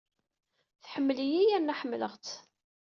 Tḥemmel-iyi 0.83 1.41
yerna 1.49 1.73
ḥemmleɣ-tt. 1.79 2.29